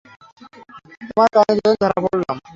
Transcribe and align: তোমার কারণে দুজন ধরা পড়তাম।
তোমার 1.01 1.29
কারণে 1.35 1.53
দুজন 1.57 1.75
ধরা 1.81 1.97
পড়তাম। 2.03 2.37